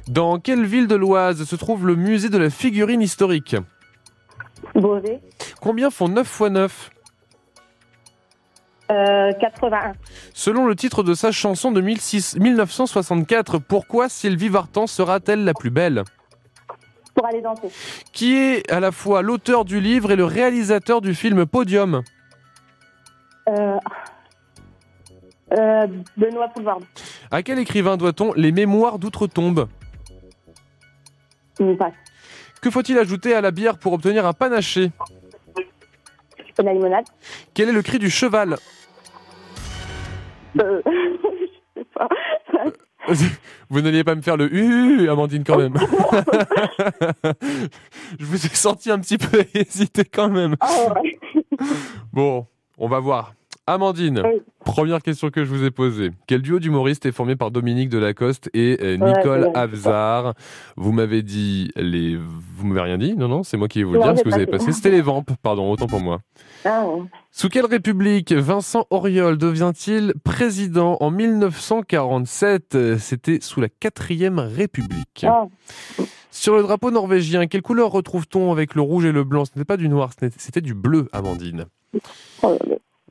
[0.08, 3.56] Dans quelle ville de l'Oise se trouve le musée de la figurine historique?
[4.76, 5.20] Beauvais.
[5.62, 6.90] Combien font 9 x 9
[8.92, 9.94] Euh, 81.
[10.34, 15.70] Selon le titre de sa chanson de 1600 1964, pourquoi Sylvie Vartan sera-t-elle la plus
[15.70, 16.04] belle?
[17.16, 17.70] Pour aller danser.
[18.12, 22.02] Qui est à la fois l'auteur du livre et le réalisateur du film Podium?
[23.48, 23.78] Euh,
[25.58, 26.80] euh, Benoît Poulvard.
[27.32, 29.68] À quel écrivain doit-on les mémoires d'outre-tombe?
[31.78, 31.94] Passe.
[32.62, 34.92] Que faut-il ajouter à la bière pour obtenir un panaché?
[36.64, 37.06] La limonade.
[37.54, 38.58] Quel est le cri du cheval?
[40.60, 40.82] Euh,
[41.76, 42.08] je sais pas.
[43.70, 45.74] Vous n'alliez pas me faire le hu, Amandine, quand même.
[48.20, 50.56] Je vous ai senti un petit peu hésiter quand même.
[50.60, 51.20] Ah ouais.
[52.14, 52.46] Bon,
[52.78, 53.34] on va voir.
[53.68, 54.24] Amandine,
[54.66, 56.10] première question que je vous ai posée.
[56.26, 59.52] Quel duo d'humoristes est formé par Dominique Delacoste et euh, Nicole ouais.
[59.56, 60.34] Avzar?
[60.78, 62.18] Vous m'avez dit les.
[62.18, 63.14] Vous m'avez rien dit?
[63.16, 64.72] Non, non, c'est moi qui vais vous le dire parce que vous avez passé.
[64.72, 66.22] C'était les Vampes, pardon, autant pour moi.
[66.66, 67.04] Ah, ouais.
[67.32, 75.24] Sous quelle république Vincent Auriol devient-il président en 1947 Euh, C'était sous la quatrième république.
[75.28, 75.46] Ah.
[76.32, 79.46] Sur le drapeau norvégien, quelle couleur retrouve-t-on avec le rouge et le blanc?
[79.46, 81.66] Ce n'était pas du noir, c'était du bleu, Amandine.
[82.44, 82.58] Oula,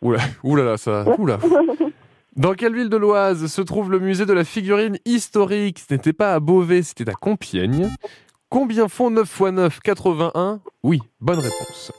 [0.02, 1.04] oula là, ça.
[1.18, 1.38] Oula.
[2.36, 5.80] Dans quelle ville de l'Oise se trouve le musée de la figurine historique?
[5.80, 7.90] Ce n'était pas à Beauvais, c'était à Compiègne.
[8.48, 11.92] Combien font 9 x 9 81 Oui, bonne réponse.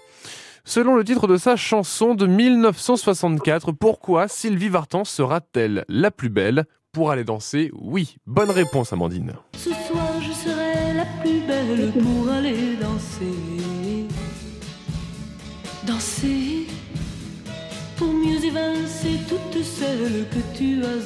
[0.64, 6.66] Selon le titre de sa chanson de 1964, pourquoi Sylvie Vartan sera-t-elle la plus belle?
[6.92, 9.34] Pour aller danser Oui, bonne réponse Amandine.
[9.54, 12.21] Ce soir, je serai la plus belle pour
[19.62, 21.02] que tu as.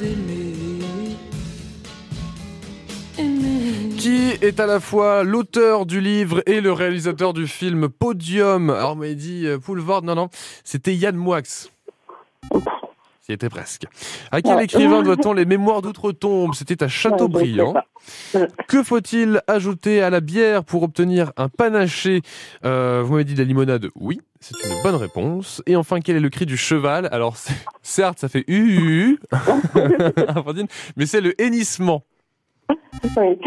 [3.98, 8.98] Qui est à la fois l'auteur du livre et le réalisateur du film Podium Alors,
[8.98, 10.30] on dit euh, Poulvord, non, non,
[10.64, 11.42] c'était Yann Moix.
[13.28, 13.84] J'y était presque.
[14.32, 14.66] À quel Ouais.
[14.66, 16.54] écrivain doit-on les mémoires d'outre-tombe?
[16.54, 17.74] C'était à Chateaubriand.
[18.68, 22.22] Que faut-il ajouter à la bière pour obtenir un panaché?
[22.66, 25.64] Euh, Vous m'avez dit de la limonade Oui, c'est une bonne réponse.
[25.66, 27.10] Et enfin, quel est le cri du cheval?
[27.12, 27.36] Alors,
[27.82, 28.46] certes, ça fait
[30.28, 32.04] Amandine, mais c'est le hennissement.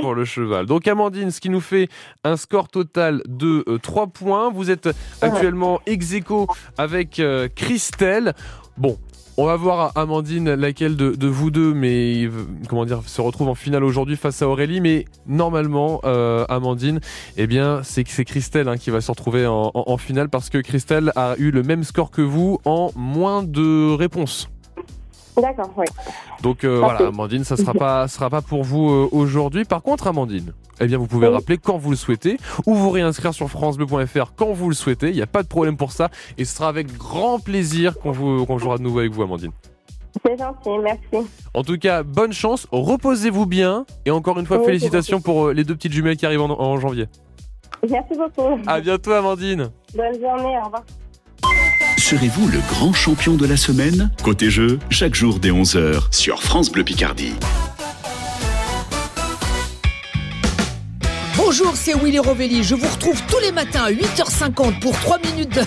[0.01, 0.67] pour le cheval.
[0.67, 1.89] Donc Amandine, ce qui nous fait
[2.25, 4.51] un score total de 3 points.
[4.51, 4.89] Vous êtes
[5.23, 8.35] actuellement ex aequo avec euh, Christelle.
[8.77, 8.97] Bon,
[9.39, 12.29] on va voir Amandine laquelle de, vous deux, mais
[12.69, 14.81] comment dire, se retrouve en finale aujourd'hui face à Aurélie.
[14.81, 16.99] Mais normalement, euh, Amandine,
[17.37, 20.51] eh bien, c'est c'est Christelle hein, qui va se retrouver en, en- en finale parce
[20.51, 24.51] que Christelle a eu le même score que vous en moins de réponses.
[25.41, 25.87] D'accord, oui.
[26.43, 29.65] Donc euh, voilà, Amandine, ça sera pas sera pas pour vous euh, aujourd'hui.
[29.65, 33.35] Par contre, Amandine, eh bien vous pouvez rappeler quand vous le souhaitez ou vous réinscrire
[33.35, 35.09] sur francebleu.fr quand vous le souhaitez.
[35.11, 38.11] Il n'y a pas de problème pour ça et ce sera avec grand plaisir qu'on
[38.13, 39.53] vous qu'on jouera de nouveau avec vous, Amandine.
[40.25, 41.29] C'est gentil, merci.
[41.55, 45.53] En tout cas, bonne chance, reposez-vous bien et encore une fois Oui, félicitations pour euh,
[45.53, 47.07] les deux petites jumelles qui arrivent en, en janvier.
[47.89, 48.59] Merci beaucoup.
[48.67, 49.71] À bientôt, Amandine.
[49.95, 50.83] Bonne journée, au revoir.
[51.99, 54.11] Serez-vous le grand champion de la semaine?
[54.23, 57.35] Côté jeu, chaque jour dès 11h sur France Bleu Picardie.
[61.37, 62.63] Bonjour, c'est Willy Rovelli.
[62.63, 65.63] Je vous retrouve tous les matins à 8h50 pour 3 minutes de.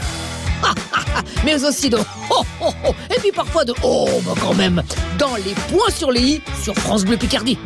[1.46, 1.98] Mais aussi de.
[2.34, 2.94] Oh, oh, oh.
[3.14, 3.74] Et puis parfois de.
[3.84, 4.82] Oh, bah quand même.
[5.20, 7.58] Dans les points sur les i sur France Bleu Picardie.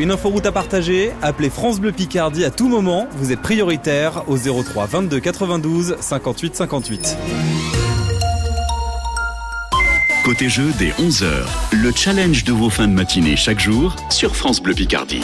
[0.00, 4.36] Une inforoute à partager, appelez France Bleu Picardie à tout moment, vous êtes prioritaire au
[4.36, 7.16] 03 22 92 58 58.
[10.24, 11.28] Côté jeu dès 11h,
[11.72, 15.20] le challenge de vos fins de matinée chaque jour sur France Bleu Picardie.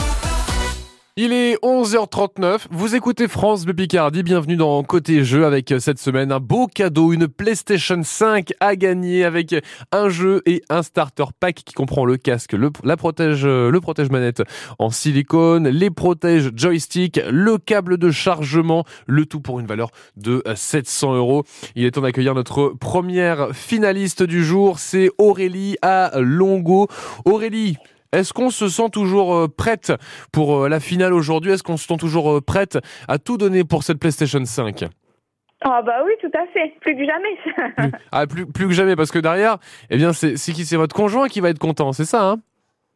[1.22, 5.98] Il est 11h39, vous écoutez France Bleu Picardie, bienvenue dans Côté Jeu avec euh, cette
[5.98, 9.54] semaine un beau cadeau, une PlayStation 5 à gagner avec
[9.92, 13.80] un jeu et un starter pack qui comprend le casque, le, la protège, euh, le
[13.82, 14.42] protège manette
[14.78, 20.42] en silicone, les protèges joystick, le câble de chargement, le tout pour une valeur de
[20.46, 21.44] euh, 700 euros.
[21.74, 26.88] Il est temps d'accueillir notre première finaliste du jour, c'est Aurélie à Longo.
[27.26, 27.76] Aurélie,
[28.12, 29.92] est-ce qu'on se sent toujours euh, prête
[30.32, 31.52] pour euh, la finale aujourd'hui?
[31.52, 34.84] Est-ce qu'on se sent toujours euh, prête à tout donner pour cette PlayStation 5
[35.62, 37.90] Ah bah oui, tout à fait, plus que jamais.
[38.12, 39.58] Ah, plus, plus que jamais, parce que derrière,
[39.90, 40.64] eh bien, c'est qui?
[40.64, 42.36] C'est votre conjoint qui va être content, c'est ça hein?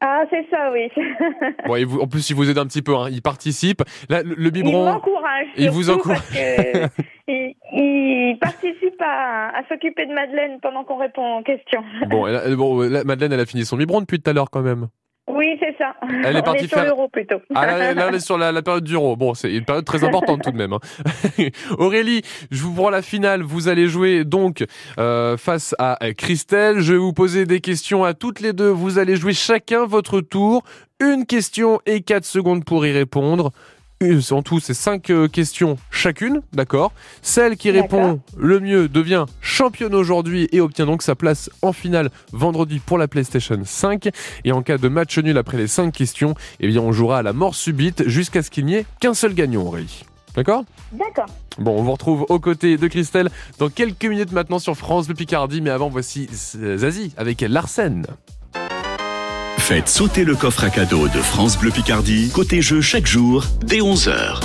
[0.00, 0.90] Ah, c'est ça, oui.
[1.66, 3.82] Bon, et vous- en plus, il vous aide un petit peu, hein, il participe.
[4.10, 4.92] Là, le, le Il biberon.
[4.92, 5.46] m'encourage.
[5.56, 6.18] Il vous encourage.
[6.30, 6.86] que
[7.28, 11.82] il, il participe à, à s'occuper de Madeleine pendant qu'on répond aux questions.
[12.08, 14.62] Bon, elle bon, là, Madeleine, elle a fini son biberon depuis tout à l'heure quand
[14.62, 14.88] même.
[15.26, 15.94] Oui, c'est ça.
[16.22, 17.36] Elle est On partie est sur faire- l'euro plutôt.
[17.54, 19.16] Ah là, là, on est sur la, la période du euro.
[19.16, 20.74] Bon, c'est une période très importante tout de même.
[20.74, 20.80] hein.
[21.78, 22.20] Aurélie,
[22.50, 23.42] je vous prends la finale.
[23.42, 24.64] Vous allez jouer donc
[24.98, 26.80] euh, face à Christelle.
[26.80, 28.68] Je vais vous poser des questions à toutes les deux.
[28.68, 30.62] Vous allez jouer chacun votre tour.
[31.00, 33.50] Une question et quatre secondes pour y répondre.
[34.30, 36.92] En tout, c'est cinq euh, questions chacune, d'accord
[37.22, 42.10] Celle qui répond le mieux devient championne aujourd'hui et obtient donc sa place en finale
[42.32, 44.10] vendredi pour la PlayStation 5.
[44.44, 47.22] Et en cas de match nul après les cinq questions, eh bien on jouera à
[47.22, 50.04] la mort subite jusqu'à ce qu'il n'y ait qu'un seul gagnant, Aurélie.
[50.34, 50.64] D'accord?
[50.92, 51.26] D'accord.
[51.58, 55.14] Bon, on vous retrouve aux côtés de Christelle dans quelques minutes maintenant sur France de
[55.14, 58.04] Picardie, mais avant voici Zazie avec Larsen.
[59.66, 63.78] Faites sauter le coffre à cadeau de France Bleu Picardie, côté jeu chaque jour dès
[63.78, 64.38] 11h.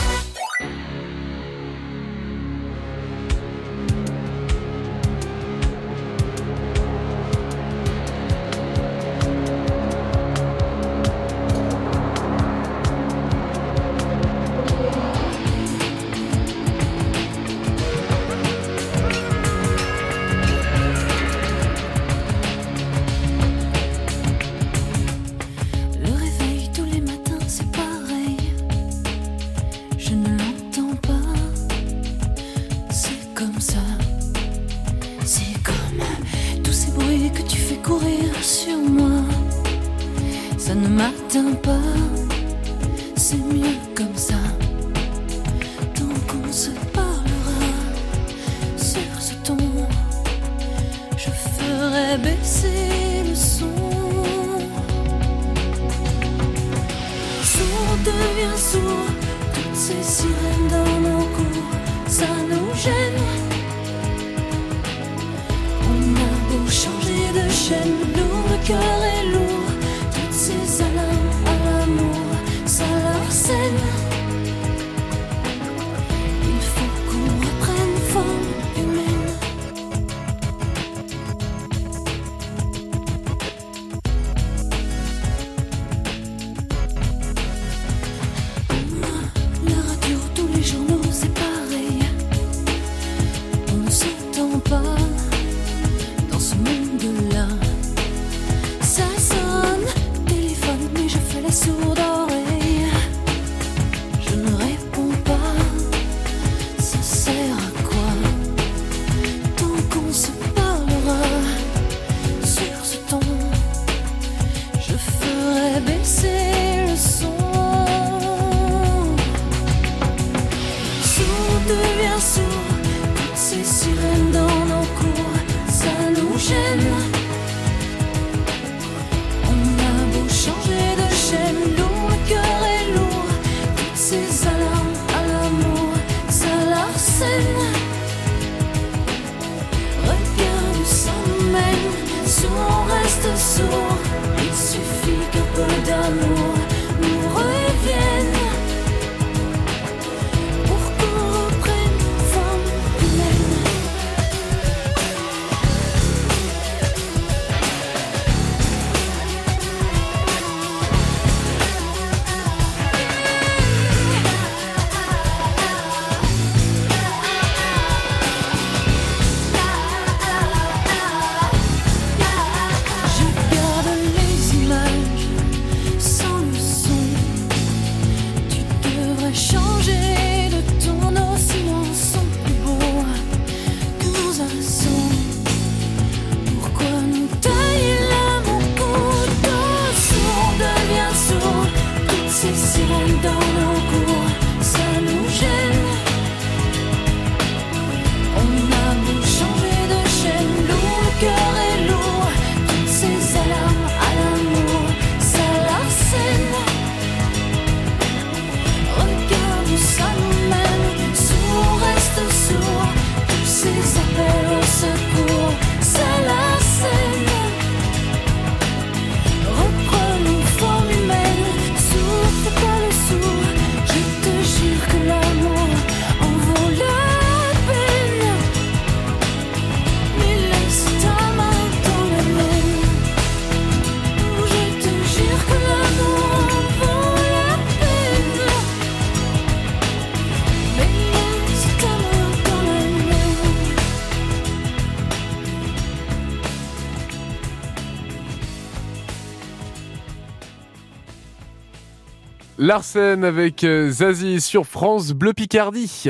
[252.60, 256.10] Larsen avec euh, Zazie sur France Bleu Picardie.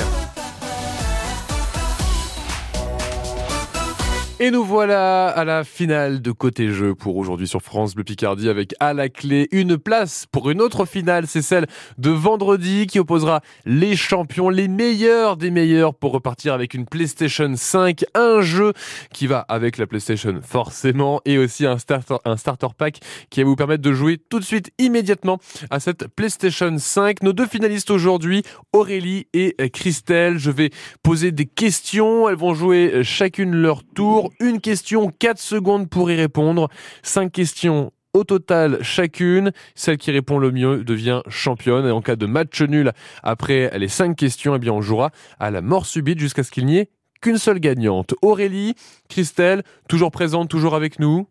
[4.42, 8.48] Et nous voilà à la finale de côté jeu pour aujourd'hui sur France Bleu Picardie
[8.48, 11.68] avec à la clé une place pour une autre finale, c'est celle
[11.98, 17.52] de vendredi qui opposera les champions, les meilleurs des meilleurs pour repartir avec une PlayStation
[17.54, 18.72] 5, un jeu
[19.14, 23.50] qui va avec la PlayStation forcément et aussi un starter, un starter pack qui va
[23.50, 27.24] vous permettre de jouer tout de suite immédiatement à cette PlayStation 5.
[27.24, 30.70] Nos deux finalistes aujourd'hui, Aurélie et Christelle, je vais
[31.04, 36.16] poser des questions, elles vont jouer chacune leur tour une question, 4 secondes pour y
[36.16, 36.70] répondre.
[37.04, 39.52] 5 questions au total chacune.
[39.76, 41.86] Celle qui répond le mieux devient championne.
[41.86, 42.92] Et en cas de match nul
[43.24, 46.66] après les 5 questions, eh bien on jouera à la mort subite jusqu'à ce qu'il
[46.66, 46.90] n'y ait
[47.22, 48.16] qu'une seule gagnante.
[48.22, 48.76] Aurélie,
[49.10, 51.28] Christelle, toujours présente, toujours avec nous?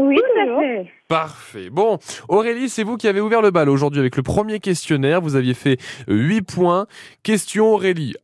[0.00, 0.90] Oui, tout à fait.
[1.08, 1.70] Parfait.
[1.70, 1.98] Bon,
[2.28, 5.20] Aurélie, c'est vous qui avez ouvert le bal aujourd'hui avec le premier questionnaire.
[5.20, 5.78] Vous aviez fait
[6.08, 6.86] 8 points.
[7.22, 8.14] Question Aurélie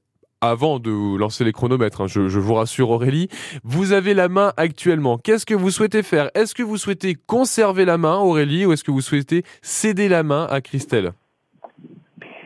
[0.41, 3.29] avant de lancer les chronomètres, hein, je, je, vous rassure Aurélie,
[3.65, 5.19] vous avez la main actuellement.
[5.19, 6.31] Qu'est-ce que vous souhaitez faire?
[6.35, 10.23] Est-ce que vous souhaitez conserver la main Aurélie ou est-ce que vous souhaitez céder la
[10.23, 11.13] main à Christelle?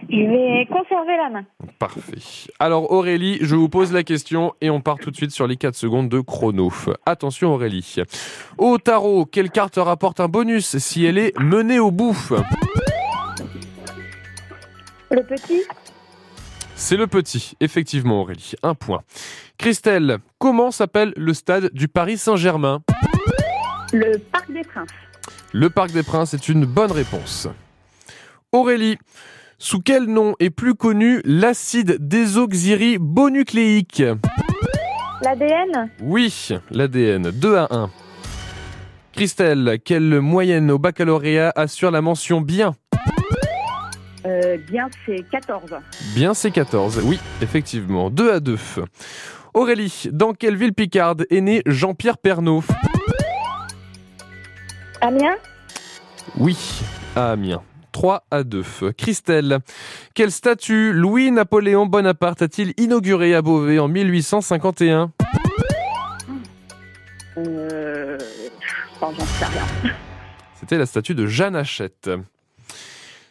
[0.09, 1.45] Je vais conserver la main.
[1.79, 2.49] Parfait.
[2.59, 5.57] Alors Aurélie, je vous pose la question et on part tout de suite sur les
[5.57, 6.73] 4 secondes de chrono.
[7.07, 7.97] Attention Aurélie.
[8.59, 12.17] Au tarot, quelle carte rapporte un bonus si elle est menée au bout?
[15.13, 15.63] Le petit?
[16.81, 18.55] C'est le petit, effectivement Aurélie.
[18.63, 19.03] Un point.
[19.59, 22.81] Christelle, comment s'appelle le stade du Paris Saint-Germain?
[23.93, 24.89] Le Parc des Princes.
[25.53, 27.49] Le Parc des Princes est une bonne réponse.
[28.51, 28.97] Aurélie,
[29.59, 34.03] sous quel nom est plus connu l'acide désoxyribonucléique?
[35.23, 37.31] L'ADN Oui, l'ADN.
[37.31, 37.91] 2 à 1.
[39.13, 42.75] Christelle, quelle moyenne au baccalauréat assure la mention bien?
[44.27, 45.77] Euh, bien, c'est 14.
[46.15, 47.01] Bien, c'est 14.
[47.05, 48.11] Oui, effectivement.
[48.11, 48.57] 2 à 2.
[49.55, 52.63] Aurélie, dans quelle ville picarde est né Jean-Pierre Pernaud?
[55.01, 55.37] Amiens?
[56.37, 56.57] Oui,
[57.17, 57.63] à Amiens.
[57.93, 58.65] 3 à 2.
[58.97, 59.59] Christelle,
[60.15, 65.11] quelle statue Louis-Napoléon Bonaparte a-t-il inauguré à Beauvais en 1851
[67.37, 68.19] Euh.
[69.01, 69.93] J'en sais rien.
[70.59, 72.11] C'était la statue de Jeanne Hachette.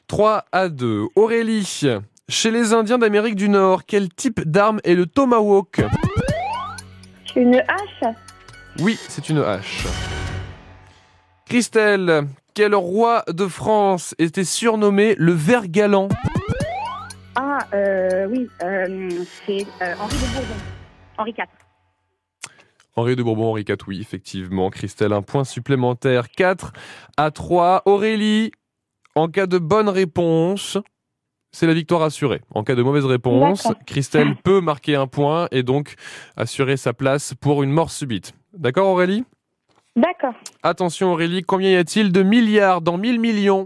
[0.10, 1.06] 3 à 2.
[1.16, 1.86] Aurélie,
[2.28, 5.82] chez les Indiens d'Amérique du Nord, quel type d'arme est le tomahawk?
[7.36, 8.16] Une hache
[8.80, 9.86] Oui, c'est une hache.
[11.46, 16.10] Christelle, quel roi de France était surnommé le ver galant?
[17.36, 19.10] Ah, euh, oui, euh,
[19.46, 20.56] c'est euh, Henri de Bourbon.
[21.20, 21.46] Henri IV.
[22.96, 24.72] Henri de Bourbon, Henri IV, oui, effectivement.
[24.72, 26.30] Christelle, un point supplémentaire.
[26.30, 26.74] 4
[27.16, 27.84] à 3.
[27.86, 28.52] Aurélie,
[29.20, 30.78] en cas de bonne réponse,
[31.52, 32.42] c'est la victoire assurée.
[32.54, 35.96] En cas de mauvaise réponse, Christelle peut marquer un point et donc
[36.38, 38.34] assurer sa place pour une mort subite.
[38.54, 39.26] D'accord Aurélie?
[39.96, 40.34] D'accord.
[40.64, 43.64] Attention Aurélie, combien y a-t-il de milliards dans 1000 millions?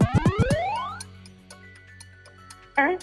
[2.76, 2.96] Un.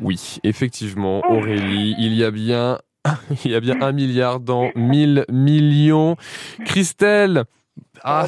[0.00, 2.78] Oui, effectivement Aurélie, il y a bien
[3.44, 6.16] il y a bien un milliard dans 1000 millions.
[6.64, 7.44] Christelle,
[8.02, 8.26] ah,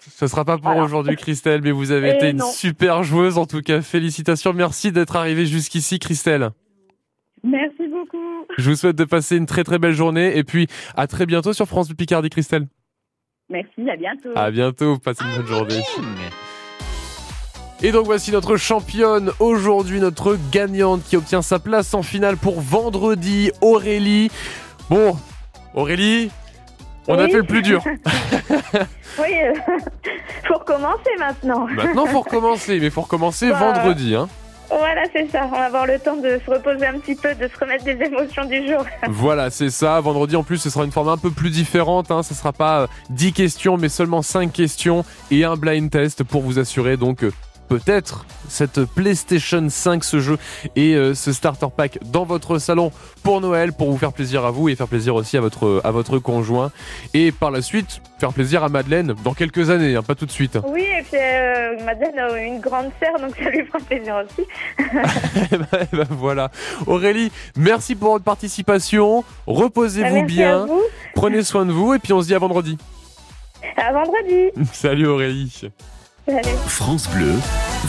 [0.00, 3.38] ce sera pas pour aujourd'hui, Christelle, mais vous avez Et été une super joueuse.
[3.38, 4.52] En tout cas, félicitations.
[4.52, 6.50] Merci d'être arrivée jusqu'ici, Christelle.
[7.42, 8.18] Merci beaucoup.
[8.58, 11.52] Je vous souhaite de passer une très très belle journée et puis à très bientôt
[11.52, 12.66] sur France Picardie, Christelle.
[13.48, 14.30] Merci, à bientôt.
[14.36, 15.82] À bientôt, passez une bonne journée.
[17.82, 22.60] Et donc voici notre championne aujourd'hui, notre gagnante qui obtient sa place en finale pour
[22.60, 24.30] vendredi, Aurélie.
[24.90, 25.16] Bon,
[25.74, 26.30] Aurélie,
[27.08, 27.82] on a fait le plus dur.
[29.18, 29.54] Oui, euh,
[30.48, 31.66] faut recommencer maintenant.
[31.66, 34.14] Maintenant, faut recommencer, mais faut recommencer Bah, vendredi.
[34.14, 34.28] Hein.
[34.70, 35.46] Voilà, c'est ça.
[35.46, 37.98] On va avoir le temps de se reposer un petit peu, de se remettre des
[38.02, 38.84] émotions du jour.
[39.08, 40.00] Voilà, c'est ça.
[40.00, 42.10] Vendredi, en plus, ce sera une forme un peu plus différente.
[42.10, 42.22] Hein.
[42.22, 46.42] Ce sera pas euh, 10 questions, mais seulement 5 questions et un blind test pour
[46.42, 47.32] vous assurer donc euh,
[47.70, 50.38] peut-être cette PlayStation 5, ce jeu
[50.74, 52.90] et euh, ce starter pack dans votre salon
[53.22, 55.92] pour Noël, pour vous faire plaisir à vous et faire plaisir aussi à votre, à
[55.92, 56.72] votre conjoint.
[57.14, 60.32] Et par la suite, faire plaisir à Madeleine dans quelques années, hein, pas tout de
[60.32, 60.58] suite.
[60.66, 64.48] Oui, et puis euh, Madeleine a une grande sœur, donc ça lui fera plaisir aussi.
[65.52, 66.50] Eh ben, eh ben, voilà.
[66.86, 69.24] Aurélie, merci pour votre participation.
[69.46, 70.66] Reposez-vous Merci bien.
[71.14, 72.76] Prenez soin de vous et puis on se dit à vendredi.
[73.76, 74.50] À vendredi.
[74.72, 75.70] Salut Aurélie.
[76.66, 77.34] France Bleu,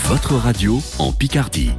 [0.06, 1.72] votre radio en Picardie.